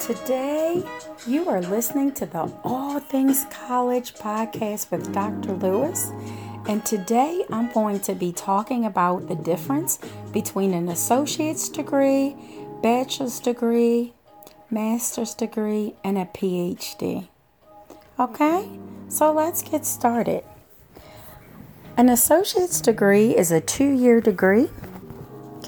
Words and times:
Today, 0.00 0.82
you 1.26 1.46
are 1.46 1.60
listening 1.60 2.12
to 2.12 2.24
the 2.24 2.50
All 2.64 2.98
Things 3.00 3.44
College 3.50 4.14
podcast 4.14 4.90
with 4.90 5.12
Dr. 5.12 5.52
Lewis. 5.52 6.10
And 6.66 6.86
today, 6.86 7.44
I'm 7.50 7.70
going 7.72 8.00
to 8.00 8.14
be 8.14 8.32
talking 8.32 8.86
about 8.86 9.28
the 9.28 9.34
difference 9.34 9.98
between 10.32 10.72
an 10.72 10.88
associate's 10.88 11.68
degree, 11.68 12.34
bachelor's 12.82 13.38
degree, 13.38 14.14
master's 14.70 15.34
degree, 15.34 15.96
and 16.02 16.16
a 16.16 16.24
PhD. 16.24 17.28
Okay, 18.18 18.70
so 19.10 19.34
let's 19.34 19.60
get 19.60 19.84
started. 19.84 20.44
An 21.98 22.08
associate's 22.08 22.80
degree 22.80 23.36
is 23.36 23.50
a 23.50 23.60
two 23.60 23.90
year 23.90 24.22
degree. 24.22 24.70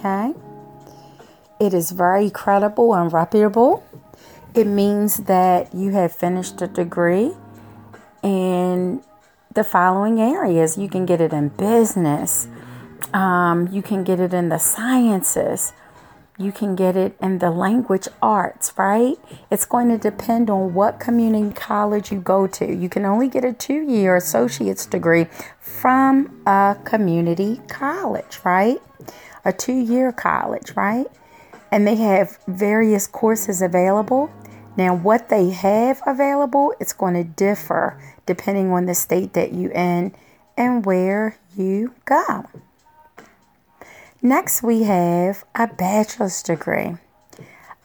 Okay, 0.00 0.32
it 1.60 1.74
is 1.74 1.90
very 1.90 2.30
credible 2.30 2.94
and 2.94 3.12
reputable 3.12 3.84
it 4.54 4.66
means 4.66 5.18
that 5.18 5.74
you 5.74 5.92
have 5.92 6.12
finished 6.12 6.60
a 6.60 6.66
degree 6.66 7.32
in 8.22 9.02
the 9.54 9.64
following 9.64 10.20
areas. 10.20 10.76
You 10.76 10.88
can 10.88 11.06
get 11.06 11.20
it 11.20 11.32
in 11.32 11.50
business, 11.50 12.48
um, 13.12 13.68
you 13.70 13.82
can 13.82 14.02
get 14.02 14.18
it 14.18 14.34
in 14.34 14.48
the 14.48 14.58
sciences, 14.58 15.72
you 16.36 16.50
can 16.50 16.74
get 16.74 16.96
it 16.96 17.16
in 17.20 17.38
the 17.38 17.50
language 17.50 18.08
arts, 18.20 18.72
right? 18.76 19.16
It's 19.50 19.66
going 19.66 19.88
to 19.90 19.98
depend 19.98 20.50
on 20.50 20.74
what 20.74 20.98
community 20.98 21.54
college 21.54 22.10
you 22.10 22.20
go 22.20 22.46
to. 22.48 22.74
You 22.74 22.88
can 22.88 23.04
only 23.04 23.28
get 23.28 23.44
a 23.44 23.52
two 23.52 23.82
year 23.82 24.16
associate's 24.16 24.86
degree 24.86 25.26
from 25.60 26.42
a 26.46 26.76
community 26.84 27.60
college, 27.68 28.40
right? 28.42 28.80
A 29.44 29.52
two 29.52 29.78
year 29.78 30.12
college, 30.12 30.72
right? 30.76 31.06
And 31.72 31.86
they 31.86 31.96
have 31.96 32.38
various 32.46 33.06
courses 33.06 33.62
available. 33.62 34.30
Now, 34.76 34.94
what 34.94 35.28
they 35.28 35.50
have 35.50 36.00
available, 36.06 36.74
it's 36.80 36.92
going 36.92 37.14
to 37.14 37.24
differ 37.24 38.00
depending 38.26 38.70
on 38.70 38.86
the 38.86 38.94
state 38.94 39.32
that 39.34 39.52
you 39.52 39.70
in 39.72 40.14
and 40.56 40.84
where 40.84 41.36
you 41.56 41.94
go. 42.04 42.46
Next, 44.22 44.62
we 44.62 44.82
have 44.82 45.44
a 45.54 45.66
bachelor's 45.66 46.42
degree. 46.42 46.96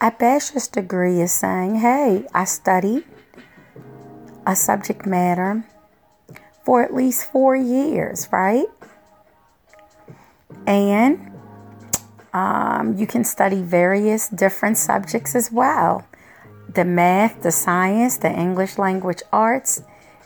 A 0.00 0.10
bachelor's 0.10 0.68
degree 0.68 1.20
is 1.20 1.32
saying, 1.32 1.76
hey, 1.76 2.26
I 2.34 2.44
studied 2.44 3.04
a 4.46 4.54
subject 4.54 5.06
matter 5.06 5.64
for 6.64 6.82
at 6.82 6.94
least 6.94 7.30
four 7.32 7.56
years, 7.56 8.28
right? 8.30 8.66
And 10.66 11.25
um, 12.36 12.98
you 12.98 13.06
can 13.06 13.24
study 13.24 13.62
various 13.62 14.28
different 14.28 14.76
subjects 14.76 15.34
as 15.34 15.50
well 15.50 16.06
the 16.74 16.84
math, 16.84 17.40
the 17.42 17.50
science, 17.50 18.18
the 18.18 18.30
English 18.30 18.76
language 18.76 19.22
arts. 19.32 19.82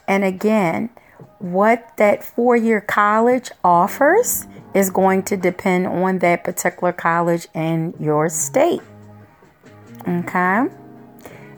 And 0.08 0.24
again, 0.24 0.90
what 1.38 1.96
that 1.98 2.24
four 2.24 2.56
year 2.56 2.80
college 2.80 3.52
offers 3.62 4.48
is 4.74 4.90
going 4.90 5.22
to 5.24 5.36
depend 5.36 5.86
on 5.86 6.18
that 6.18 6.42
particular 6.42 6.92
college 6.92 7.46
in 7.54 7.94
your 8.00 8.28
state. 8.28 8.80
Okay. 10.08 10.64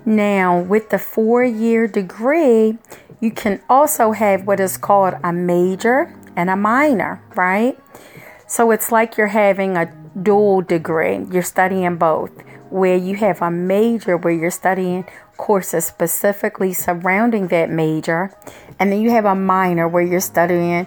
Now, 0.04 0.60
with 0.60 0.90
the 0.90 0.98
four 0.98 1.42
year 1.42 1.86
degree, 1.86 2.76
you 3.20 3.30
can 3.30 3.62
also 3.70 4.12
have 4.12 4.46
what 4.46 4.60
is 4.60 4.76
called 4.76 5.14
a 5.24 5.32
major 5.32 6.14
and 6.36 6.50
a 6.50 6.56
minor, 6.56 7.22
right? 7.34 7.78
So 8.46 8.70
it's 8.72 8.92
like 8.92 9.16
you're 9.16 9.28
having 9.28 9.78
a 9.78 10.01
dual 10.20 10.62
degree, 10.62 11.24
you're 11.30 11.42
studying 11.42 11.96
both 11.96 12.30
where 12.70 12.96
you 12.96 13.16
have 13.16 13.42
a 13.42 13.50
major 13.50 14.16
where 14.16 14.32
you're 14.32 14.50
studying 14.50 15.04
courses 15.36 15.84
specifically 15.84 16.72
surrounding 16.72 17.48
that 17.48 17.70
major, 17.70 18.34
and 18.78 18.90
then 18.90 19.00
you 19.00 19.10
have 19.10 19.24
a 19.24 19.34
minor 19.34 19.86
where 19.86 20.02
you're 20.02 20.20
studying 20.20 20.86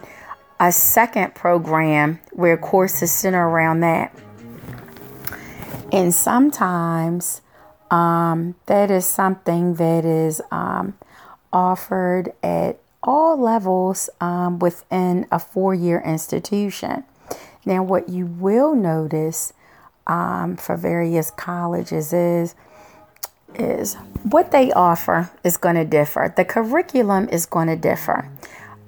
a 0.59 0.71
second 0.71 1.35
program 1.35 2.19
where 2.31 2.57
courses 2.57 3.11
center 3.11 3.47
around 3.47 3.81
that. 3.81 4.15
And 5.91 6.13
sometimes 6.13 7.41
um, 7.91 8.55
that 8.65 8.89
is 8.89 9.05
something 9.05 9.75
that 9.75 10.05
is 10.05 10.41
um, 10.51 10.97
offered 11.53 12.33
at 12.41 12.79
all 13.03 13.39
levels 13.39 14.09
um, 14.19 14.59
within 14.59 15.27
a 15.31 15.39
four 15.39 15.73
year 15.73 16.01
institution. 16.05 17.03
Now, 17.65 17.83
what 17.83 18.09
you 18.09 18.25
will 18.25 18.75
notice 18.75 19.53
um, 20.07 20.55
for 20.55 20.77
various 20.77 21.31
colleges 21.31 22.13
is 22.13 22.55
is 23.57 23.95
what 24.23 24.51
they 24.51 24.71
offer 24.73 25.31
is 25.43 25.55
going 25.57 25.75
to 25.75 25.85
differ. 25.85 26.33
The 26.35 26.43
curriculum 26.43 27.29
is 27.29 27.45
going 27.45 27.67
to 27.67 27.77
differ. 27.77 28.29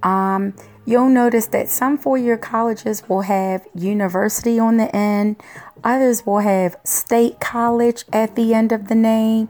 Um, 0.03 0.53
you'll 0.85 1.09
notice 1.09 1.47
that 1.47 1.69
some 1.69 1.97
four 1.97 2.17
year 2.17 2.37
colleges 2.37 3.07
will 3.07 3.21
have 3.21 3.65
university 3.73 4.59
on 4.59 4.77
the 4.77 4.93
end, 4.95 5.37
others 5.83 6.25
will 6.25 6.39
have 6.39 6.75
state 6.83 7.39
college 7.39 8.03
at 8.11 8.35
the 8.35 8.53
end 8.53 8.71
of 8.71 8.87
the 8.87 8.95
name, 8.95 9.49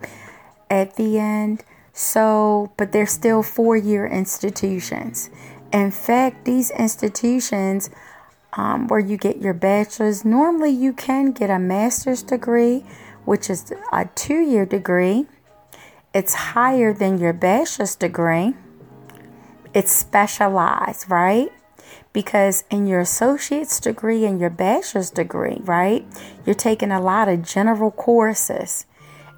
at 0.70 0.96
the 0.96 1.18
end. 1.18 1.64
So, 1.94 2.72
but 2.78 2.92
they're 2.92 3.08
still 3.08 3.42
four 3.42 3.76
year 3.76 4.06
institutions. 4.06 5.32
In 5.74 5.92
fact, 5.92 6.46
these 6.46 6.70
institutions 6.72 7.90
um, 8.58 8.88
where 8.88 9.00
you 9.00 9.16
get 9.18 9.38
your 9.38 9.54
bachelor's. 9.54 10.26
Normally, 10.26 10.72
you 10.72 10.92
can 10.92 11.32
get 11.32 11.50
a 11.50 11.60
master's 11.60 12.24
degree, 12.24 12.84
which 13.24 13.50
is 13.50 13.72
a 13.94 14.10
two 14.16 14.40
year 14.40 14.66
degree. 14.66 15.28
It's 16.14 16.34
higher 16.34 16.94
than 16.94 17.20
your 17.20 17.34
bachelor's 17.34 17.96
degree. 17.96 18.56
It's 19.74 19.92
specialized, 19.92 21.10
right? 21.10 21.52
Because 22.12 22.64
in 22.72 22.88
your 22.88 23.00
associate's 23.00 23.80
degree 23.80 24.26
and 24.26 24.40
your 24.40 24.50
bachelor's 24.50 25.12
degree, 25.12 25.60
right, 25.62 26.06
you're 26.46 26.56
taking 26.56 26.92
a 26.92 27.00
lot 27.00 27.30
of 27.30 27.44
general 27.44 27.92
courses. 27.92 28.88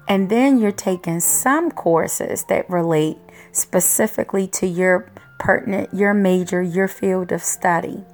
And 0.08 0.30
then 0.30 0.58
you're 0.58 0.72
taking 0.72 1.20
some 1.20 1.70
courses 1.70 2.44
that 2.44 2.68
relate 2.70 3.18
specifically 3.52 4.46
to 4.48 4.66
your 4.66 5.12
pertinent, 5.38 5.92
your 5.92 6.14
major, 6.14 6.62
your 6.62 6.88
field 6.88 7.32
of 7.32 7.42
study. 7.42 8.04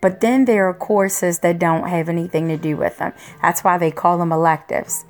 But 0.00 0.20
then 0.20 0.44
there 0.44 0.68
are 0.68 0.74
courses 0.74 1.40
that 1.40 1.58
don't 1.58 1.88
have 1.88 2.08
anything 2.08 2.48
to 2.48 2.56
do 2.56 2.76
with 2.76 2.98
them. 2.98 3.12
That's 3.42 3.64
why 3.64 3.78
they 3.78 3.90
call 3.90 4.18
them 4.18 4.32
electives. 4.32 5.04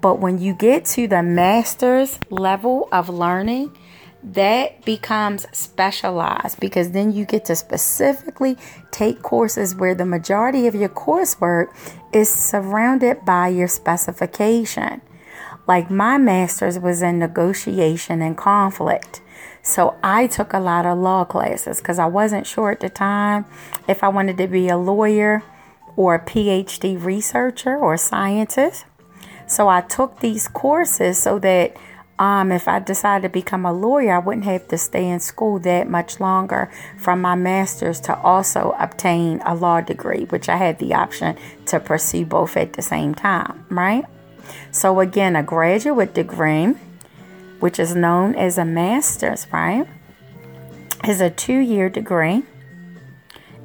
But 0.00 0.18
when 0.18 0.38
you 0.38 0.54
get 0.54 0.86
to 0.86 1.06
the 1.06 1.22
master's 1.22 2.18
level 2.30 2.88
of 2.90 3.08
learning, 3.08 3.76
that 4.22 4.84
becomes 4.84 5.46
specialized 5.52 6.60
because 6.60 6.90
then 6.90 7.12
you 7.12 7.24
get 7.24 7.46
to 7.46 7.56
specifically 7.56 8.56
take 8.90 9.22
courses 9.22 9.74
where 9.74 9.94
the 9.94 10.04
majority 10.04 10.66
of 10.66 10.74
your 10.74 10.90
coursework 10.90 11.68
is 12.12 12.28
surrounded 12.28 13.24
by 13.24 13.48
your 13.48 13.68
specification. 13.68 15.00
Like 15.66 15.90
my 15.90 16.18
master's 16.18 16.78
was 16.78 17.02
in 17.02 17.18
negotiation 17.18 18.20
and 18.20 18.36
conflict. 18.36 19.20
So 19.62 19.96
I 20.02 20.26
took 20.26 20.52
a 20.52 20.58
lot 20.58 20.86
of 20.86 20.98
law 20.98 21.24
classes 21.24 21.78
because 21.78 21.98
I 21.98 22.06
wasn't 22.06 22.46
sure 22.46 22.70
at 22.70 22.80
the 22.80 22.88
time 22.88 23.44
if 23.88 24.02
I 24.02 24.08
wanted 24.08 24.38
to 24.38 24.46
be 24.46 24.68
a 24.68 24.76
lawyer 24.76 25.42
or 25.96 26.14
a 26.14 26.24
PhD 26.24 27.02
researcher 27.02 27.76
or 27.76 27.96
scientist. 27.96 28.84
So 29.46 29.68
I 29.68 29.80
took 29.80 30.20
these 30.20 30.48
courses 30.48 31.18
so 31.18 31.38
that 31.40 31.76
um, 32.20 32.52
if 32.52 32.68
I 32.68 32.78
decided 32.80 33.22
to 33.22 33.28
become 33.32 33.64
a 33.64 33.72
lawyer, 33.72 34.14
I 34.14 34.18
wouldn't 34.18 34.44
have 34.44 34.68
to 34.68 34.78
stay 34.78 35.08
in 35.08 35.20
school 35.20 35.58
that 35.60 35.88
much 35.88 36.20
longer 36.20 36.70
from 36.98 37.22
my 37.22 37.34
master's 37.34 37.98
to 38.00 38.18
also 38.18 38.76
obtain 38.78 39.40
a 39.46 39.54
law 39.54 39.80
degree, 39.80 40.24
which 40.26 40.50
I 40.50 40.56
had 40.56 40.78
the 40.78 40.92
option 40.92 41.36
to 41.66 41.80
pursue 41.80 42.26
both 42.26 42.58
at 42.58 42.74
the 42.74 42.82
same 42.82 43.14
time, 43.14 43.64
right? 43.70 44.04
So, 44.70 45.00
again, 45.00 45.34
a 45.34 45.42
graduate 45.42 46.12
degree 46.12 46.74
which 47.60 47.78
is 47.78 47.94
known 47.94 48.34
as 48.34 48.58
a 48.58 48.64
master's, 48.64 49.46
right? 49.52 49.86
Is 51.06 51.20
a 51.20 51.30
two 51.30 51.58
year 51.58 51.88
degree. 51.88 52.42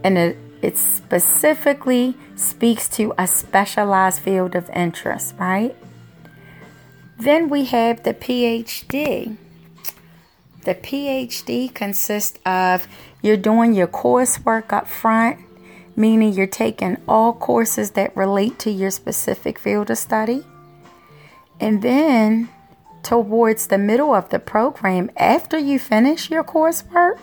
And 0.03 0.17
it, 0.17 0.37
it 0.61 0.77
specifically 0.77 2.15
speaks 2.35 2.87
to 2.89 3.13
a 3.17 3.27
specialized 3.27 4.21
field 4.21 4.55
of 4.55 4.69
interest, 4.69 5.35
right? 5.37 5.75
Then 7.17 7.49
we 7.49 7.65
have 7.65 8.03
the 8.03 8.13
PhD. 8.13 9.37
The 10.63 10.75
PhD 10.75 11.73
consists 11.73 12.39
of 12.45 12.87
you're 13.21 13.37
doing 13.37 13.73
your 13.73 13.87
coursework 13.87 14.73
up 14.73 14.87
front, 14.87 15.39
meaning 15.95 16.33
you're 16.33 16.47
taking 16.47 16.97
all 17.07 17.33
courses 17.33 17.91
that 17.91 18.15
relate 18.17 18.59
to 18.59 18.71
your 18.71 18.91
specific 18.91 19.57
field 19.57 19.89
of 19.89 19.97
study. 19.97 20.43
And 21.59 21.81
then 21.81 22.49
towards 23.05 23.67
the 23.67 23.77
middle 23.77 24.13
of 24.15 24.29
the 24.29 24.39
program, 24.39 25.11
after 25.15 25.57
you 25.59 25.77
finish 25.77 26.31
your 26.31 26.43
coursework, 26.43 27.19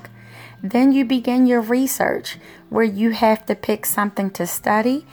then 0.63 0.93
you 0.93 1.05
begin 1.05 1.45
your 1.47 1.61
research 1.61 2.39
where 2.71 2.85
you 2.85 3.11
have 3.11 3.45
to 3.47 3.55
pick 3.57 3.85
something 3.85 4.31
to 4.31 4.47
study. 4.47 5.05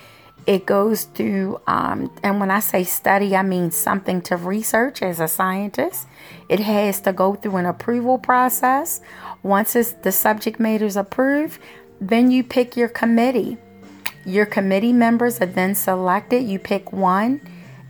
it 0.50 0.66
goes 0.66 1.04
through, 1.04 1.62
um, 1.68 2.12
and 2.24 2.40
when 2.40 2.50
I 2.50 2.60
say 2.60 2.84
study, 2.84 3.36
I 3.36 3.44
mean 3.44 3.70
something 3.70 4.20
to 4.24 4.36
research 4.36 5.04
as 5.04 5.20
a 5.20 5.28
scientist. 5.28 6.08
It 6.50 6.60
has 6.62 7.02
to 7.02 7.14
go 7.14 7.36
through 7.36 7.58
an 7.58 7.68
approval 7.68 8.18
process. 8.18 9.00
Once 9.44 9.74
the 9.74 10.12
subject 10.12 10.60
matter 10.60 10.86
is 10.86 10.98
approved, 10.98 11.60
then 12.02 12.32
you 12.32 12.44
pick 12.44 12.76
your 12.76 12.90
committee. 12.90 13.58
Your 14.26 14.48
committee 14.48 14.92
members 14.92 15.40
are 15.40 15.46
then 15.46 15.76
selected. 15.76 16.42
You 16.44 16.58
pick 16.58 16.92
one, 16.92 17.42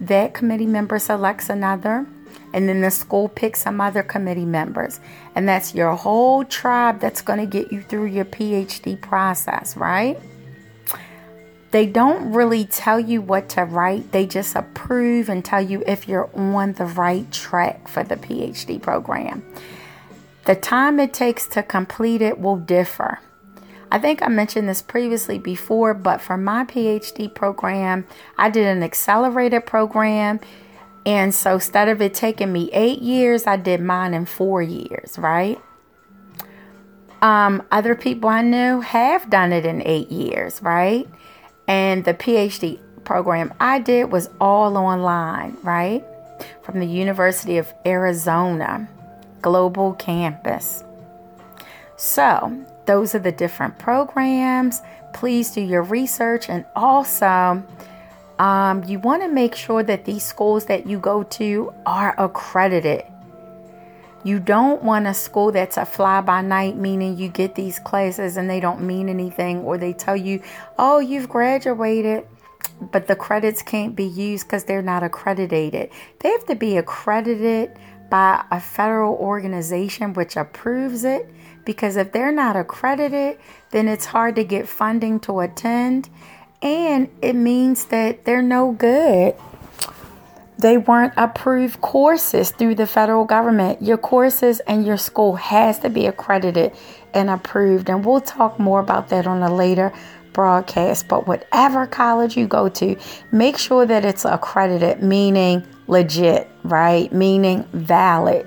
that 0.01 0.33
committee 0.33 0.65
member 0.65 0.99
selects 0.99 1.49
another, 1.49 2.07
and 2.53 2.67
then 2.67 2.81
the 2.81 2.91
school 2.91 3.29
picks 3.29 3.61
some 3.61 3.79
other 3.79 4.03
committee 4.03 4.45
members. 4.45 4.99
And 5.35 5.47
that's 5.47 5.75
your 5.75 5.95
whole 5.95 6.43
tribe 6.45 6.99
that's 6.99 7.21
going 7.21 7.39
to 7.39 7.45
get 7.45 7.71
you 7.71 7.81
through 7.81 8.05
your 8.05 8.25
PhD 8.25 8.99
process, 8.99 9.77
right? 9.77 10.19
They 11.71 11.85
don't 11.85 12.33
really 12.33 12.65
tell 12.65 12.99
you 12.99 13.21
what 13.21 13.49
to 13.49 13.63
write, 13.63 14.11
they 14.11 14.25
just 14.25 14.55
approve 14.55 15.29
and 15.29 15.45
tell 15.45 15.61
you 15.61 15.83
if 15.85 16.07
you're 16.07 16.29
on 16.33 16.73
the 16.73 16.85
right 16.85 17.31
track 17.31 17.87
for 17.87 18.03
the 18.03 18.15
PhD 18.15 18.81
program. 18.81 19.43
The 20.45 20.55
time 20.55 20.99
it 20.99 21.13
takes 21.13 21.45
to 21.49 21.61
complete 21.61 22.23
it 22.23 22.39
will 22.39 22.57
differ. 22.57 23.19
I 23.91 23.99
think 23.99 24.21
I 24.23 24.27
mentioned 24.29 24.69
this 24.69 24.81
previously 24.81 25.37
before, 25.37 25.93
but 25.93 26.21
for 26.21 26.37
my 26.37 26.63
PhD 26.65 27.33
program, 27.33 28.07
I 28.37 28.49
did 28.49 28.65
an 28.65 28.81
accelerated 28.83 29.65
program. 29.65 30.39
And 31.05 31.33
so 31.33 31.55
instead 31.55 31.87
of 31.87 32.01
it 32.01 32.13
taking 32.13 32.51
me 32.51 32.69
eight 32.73 33.01
years, 33.01 33.47
I 33.47 33.55
did 33.55 33.81
mine 33.81 34.13
in 34.13 34.25
four 34.25 34.61
years, 34.61 35.17
right? 35.17 35.59
Um, 37.21 37.63
other 37.71 37.95
people 37.95 38.29
I 38.29 38.41
knew 38.41 38.81
have 38.81 39.29
done 39.29 39.51
it 39.51 39.65
in 39.65 39.81
eight 39.85 40.09
years, 40.11 40.61
right? 40.61 41.07
And 41.67 42.05
the 42.05 42.13
PhD 42.13 42.79
program 43.03 43.53
I 43.59 43.79
did 43.79 44.11
was 44.11 44.29
all 44.39 44.77
online, 44.77 45.57
right? 45.63 46.03
From 46.61 46.79
the 46.79 46.87
University 46.87 47.57
of 47.57 47.73
Arizona 47.85 48.87
Global 49.41 49.93
Campus. 49.93 50.83
So, 51.97 52.65
those 52.85 53.13
are 53.13 53.19
the 53.19 53.31
different 53.31 53.77
programs. 53.77 54.81
Please 55.13 55.51
do 55.51 55.61
your 55.61 55.83
research 55.83 56.49
and 56.49 56.65
also 56.75 57.63
um, 58.39 58.85
you 58.85 58.99
want 58.99 59.21
to 59.21 59.27
make 59.27 59.53
sure 59.53 59.83
that 59.83 60.05
these 60.05 60.23
schools 60.23 60.65
that 60.65 60.87
you 60.87 60.97
go 60.97 61.23
to 61.23 61.73
are 61.85 62.15
accredited. 62.17 63.03
You 64.23 64.39
don't 64.39 64.83
want 64.83 65.07
a 65.07 65.13
school 65.13 65.51
that's 65.51 65.77
a 65.77 65.85
fly 65.85 66.21
by 66.21 66.41
night, 66.41 66.77
meaning 66.77 67.17
you 67.17 67.29
get 67.29 67.55
these 67.55 67.79
classes 67.79 68.37
and 68.37 68.49
they 68.49 68.59
don't 68.59 68.81
mean 68.81 69.07
anything, 69.09 69.59
or 69.59 69.77
they 69.77 69.93
tell 69.93 70.15
you, 70.15 70.41
oh, 70.77 70.99
you've 70.99 71.29
graduated, 71.29 72.25
but 72.91 73.07
the 73.07 73.15
credits 73.15 73.61
can't 73.61 73.95
be 73.95 74.05
used 74.05 74.47
because 74.47 74.63
they're 74.63 74.81
not 74.81 75.03
accredited. 75.03 75.89
They 76.19 76.29
have 76.29 76.45
to 76.47 76.55
be 76.55 76.77
accredited 76.77 77.77
by 78.09 78.43
a 78.51 78.59
federal 78.59 79.15
organization 79.15 80.13
which 80.13 80.35
approves 80.35 81.03
it 81.03 81.29
because 81.65 81.97
if 81.97 82.11
they're 82.11 82.31
not 82.31 82.55
accredited, 82.55 83.37
then 83.71 83.87
it's 83.87 84.05
hard 84.05 84.35
to 84.35 84.43
get 84.43 84.67
funding 84.67 85.19
to 85.21 85.41
attend, 85.41 86.09
and 86.61 87.09
it 87.21 87.33
means 87.33 87.85
that 87.85 88.25
they're 88.25 88.41
no 88.41 88.71
good 88.71 89.35
they 90.59 90.77
weren't 90.77 91.13
approved 91.15 91.79
courses 91.79 92.51
through 92.51 92.75
the 92.75 92.85
federal 92.85 93.23
government. 93.23 93.81
Your 93.81 93.97
courses 93.97 94.59
and 94.61 94.85
your 94.85 94.97
school 94.97 95.37
has 95.37 95.79
to 95.79 95.89
be 95.89 96.05
accredited 96.05 96.73
and 97.13 97.29
approved. 97.29 97.89
And 97.89 98.05
we'll 98.05 98.19
talk 98.19 98.59
more 98.59 98.81
about 98.81 99.07
that 99.07 99.25
on 99.25 99.41
a 99.41 99.53
later 99.53 99.93
broadcast. 100.33 101.07
But 101.07 101.27
whatever 101.27 101.87
college 101.87 102.35
you 102.35 102.45
go 102.45 102.67
to, 102.67 102.97
make 103.31 103.57
sure 103.57 103.85
that 103.85 104.03
it's 104.03 104.25
accredited, 104.25 105.01
meaning 105.01 105.65
legit, 105.87 106.49
right? 106.63 107.11
Meaning 107.13 107.63
valid, 107.71 108.45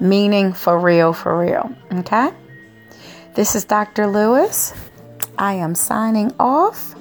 meaning 0.00 0.52
for 0.52 0.78
real, 0.78 1.14
for 1.14 1.38
real. 1.38 1.74
Okay? 1.94 2.32
This 3.34 3.54
is 3.54 3.64
Dr. 3.64 4.08
Lewis. 4.08 4.74
I 5.38 5.54
am 5.54 5.74
signing 5.74 6.34
off. 6.38 6.94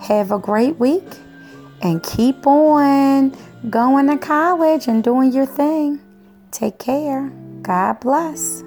Have 0.00 0.30
a 0.30 0.38
great 0.38 0.78
week 0.78 1.04
and 1.82 2.02
keep 2.02 2.46
on 2.46 3.36
going 3.70 4.06
to 4.08 4.18
college 4.18 4.86
and 4.86 5.02
doing 5.02 5.32
your 5.32 5.46
thing. 5.46 6.00
Take 6.50 6.78
care. 6.78 7.30
God 7.62 8.00
bless. 8.00 8.62